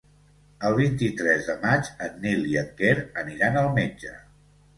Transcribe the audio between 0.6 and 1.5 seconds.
El vint-i-tres